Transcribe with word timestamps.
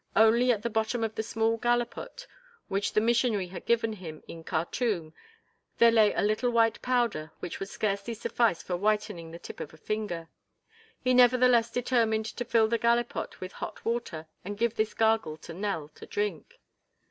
Only 0.15 0.51
at 0.51 0.63
the 0.63 0.69
bottom 0.71 1.03
of 1.03 1.13
the 1.13 1.21
small 1.21 1.57
gallipot 1.57 2.25
which 2.69 2.93
the 2.93 2.99
missionary 3.01 3.49
had 3.49 3.67
given 3.67 3.93
him 3.93 4.23
in 4.27 4.43
Khartûm 4.43 5.13
there 5.77 5.91
lay 5.91 6.11
a 6.15 6.23
little 6.23 6.49
white 6.49 6.81
powder 6.81 7.31
which 7.39 7.59
would 7.59 7.69
scarcely 7.69 8.15
suffice 8.15 8.63
for 8.63 8.75
whitening 8.75 9.29
the 9.29 9.37
tip 9.37 9.59
of 9.59 9.75
a 9.75 9.77
finger. 9.77 10.27
He 11.03 11.13
nevertheless 11.13 11.69
determined 11.69 12.25
to 12.25 12.43
fill 12.45 12.67
the 12.67 12.79
gallipot 12.79 13.39
with 13.39 13.51
hot 13.51 13.85
water 13.85 14.25
and 14.43 14.57
give 14.57 14.73
this 14.73 14.95
gargle 14.95 15.37
to 15.37 15.53
Nell 15.53 15.89
to 15.89 16.07
drink. 16.07 16.59